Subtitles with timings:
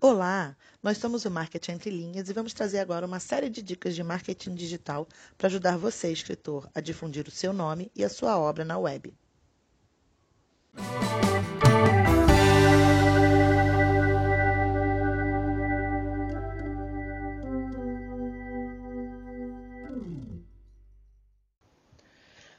[0.00, 3.94] Olá, nós somos o Marketing Entre Linhas e vamos trazer agora uma série de dicas
[3.94, 5.06] de marketing digital
[5.38, 9.14] para ajudar você, escritor, a difundir o seu nome e a sua obra na web.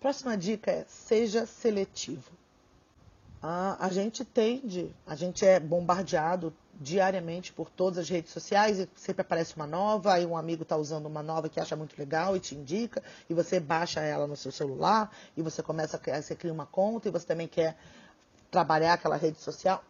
[0.00, 2.30] Próxima dica é seja seletivo.
[3.42, 8.88] Ah, a gente tende, a gente é bombardeado diariamente por todas as redes sociais e
[8.94, 12.36] sempre aparece uma nova, aí um amigo está usando uma nova que acha muito legal
[12.36, 16.36] e te indica, e você baixa ela no seu celular, e você começa a você
[16.36, 17.76] cria uma conta, e você também quer
[18.50, 19.82] trabalhar aquela rede social.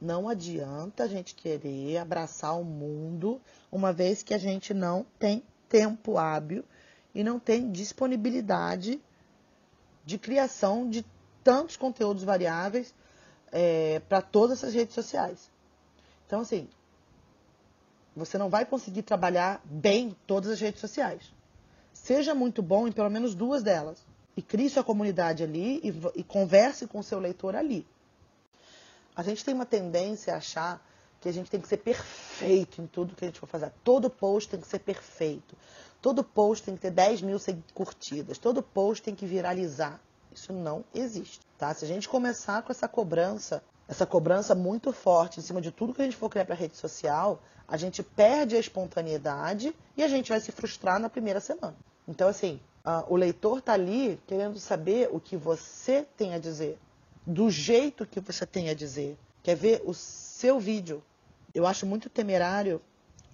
[0.00, 3.40] Não adianta a gente querer abraçar o mundo,
[3.72, 6.64] uma vez que a gente não tem tempo hábil
[7.14, 9.00] e não tem disponibilidade
[10.04, 11.04] de criação de
[11.42, 12.94] tantos conteúdos variáveis
[13.50, 15.50] é, para todas essas redes sociais.
[16.28, 16.68] Então, assim,
[18.14, 21.32] você não vai conseguir trabalhar bem todas as redes sociais.
[21.90, 24.04] Seja muito bom em pelo menos duas delas.
[24.36, 27.86] E crie sua comunidade ali e, e converse com o seu leitor ali.
[29.16, 30.86] A gente tem uma tendência a achar
[31.18, 33.72] que a gente tem que ser perfeito em tudo que a gente for fazer.
[33.82, 35.56] Todo post tem que ser perfeito.
[36.02, 37.38] Todo post tem que ter 10 mil
[37.72, 38.36] curtidas.
[38.36, 39.98] Todo post tem que viralizar.
[40.30, 41.40] Isso não existe.
[41.56, 41.72] Tá?
[41.72, 45.94] Se a gente começar com essa cobrança essa cobrança muito forte em cima de tudo
[45.94, 50.04] que a gente for criar para a rede social, a gente perde a espontaneidade e
[50.04, 51.74] a gente vai se frustrar na primeira semana.
[52.06, 56.78] Então, assim, uh, o leitor está ali querendo saber o que você tem a dizer,
[57.26, 59.18] do jeito que você tem a dizer.
[59.42, 61.02] Quer ver o seu vídeo.
[61.54, 62.80] Eu acho muito temerário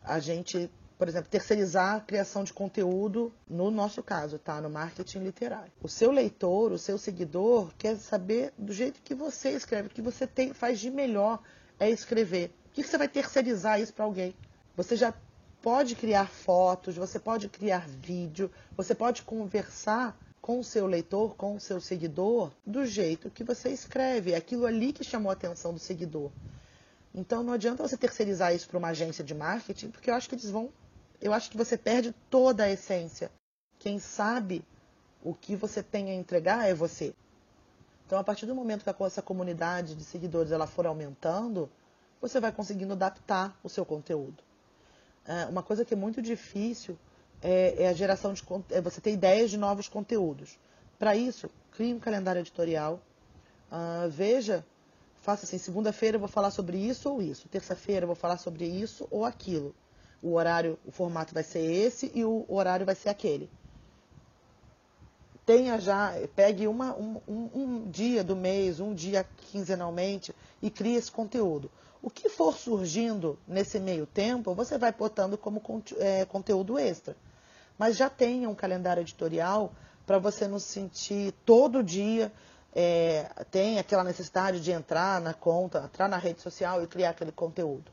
[0.03, 4.61] a gente por exemplo, terceirizar a criação de conteúdo, no nosso caso, tá?
[4.61, 5.73] No marketing literário.
[5.83, 10.03] O seu leitor, o seu seguidor, quer saber do jeito que você escreve, o que
[10.03, 11.43] você tem, faz de melhor
[11.81, 12.53] é escrever.
[12.65, 14.35] Por que você vai terceirizar isso para alguém?
[14.77, 15.13] Você já
[15.61, 21.57] pode criar fotos, você pode criar vídeo, você pode conversar com o seu leitor, com
[21.57, 24.33] o seu seguidor, do jeito que você escreve.
[24.33, 26.31] É aquilo ali que chamou a atenção do seguidor.
[27.15, 30.35] Então não adianta você terceirizar isso para uma agência de marketing, porque eu acho que
[30.35, 30.71] eles vão
[31.25, 33.31] eu acho que você perde toda a essência.
[33.79, 34.63] Quem sabe
[35.23, 37.15] o que você tem a entregar é você.
[38.07, 41.71] Então, a partir do momento que essa comunidade de seguidores ela for aumentando,
[42.21, 44.43] você vai conseguindo adaptar o seu conteúdo.
[45.27, 46.99] É, uma coisa que é muito difícil
[47.41, 50.59] é, é a geração de é você ter ideias de novos conteúdos.
[50.99, 53.01] Para isso, crie um calendário editorial,
[53.73, 54.63] uh, veja,
[55.23, 58.67] faça assim, segunda-feira eu vou falar sobre isso ou isso, terça-feira eu vou falar sobre
[58.67, 59.75] isso ou aquilo
[60.25, 63.51] o horário, o formato vai ser esse e o horário vai ser aquele.
[65.45, 70.97] Tenha já, pegue uma, um, um, um dia do mês, um dia quinzenalmente e crie
[70.97, 71.71] esse conteúdo.
[72.03, 75.63] O que for surgindo nesse meio tempo, você vai botando como
[75.99, 77.15] é, conteúdo extra.
[77.79, 79.73] Mas já tenha um calendário editorial
[80.07, 82.33] para você não sentir todo dia
[82.75, 87.31] é, tem aquela necessidade de entrar na conta, entrar na rede social e criar aquele
[87.31, 87.93] conteúdo.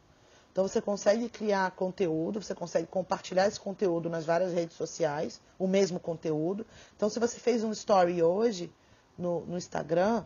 [0.51, 5.65] Então você consegue criar conteúdo, você consegue compartilhar esse conteúdo nas várias redes sociais, o
[5.65, 6.65] mesmo conteúdo.
[6.95, 8.71] Então se você fez um story hoje
[9.17, 10.25] no, no Instagram,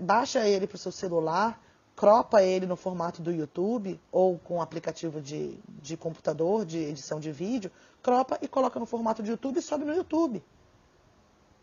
[0.00, 1.62] baixa ele para o seu celular,
[1.94, 7.30] cropa ele no formato do YouTube ou com aplicativo de, de computador, de edição de
[7.30, 7.70] vídeo,
[8.02, 10.42] cropa e coloca no formato de YouTube e sobe no YouTube.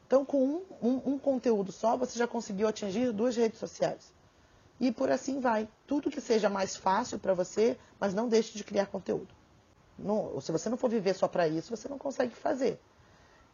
[0.07, 4.13] Então, com um, um, um conteúdo só, você já conseguiu atingir duas redes sociais.
[4.79, 5.67] E por assim vai.
[5.87, 9.33] Tudo que seja mais fácil para você, mas não deixe de criar conteúdo.
[9.97, 12.79] Não, se você não for viver só para isso, você não consegue fazer.